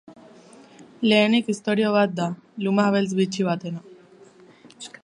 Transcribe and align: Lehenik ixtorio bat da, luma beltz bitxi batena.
Lehenik 1.11 1.51
ixtorio 1.55 1.93
bat 1.97 2.17
da, 2.21 2.27
luma 2.65 2.87
beltz 2.97 3.13
bitxi 3.21 3.49
batena. 3.53 3.87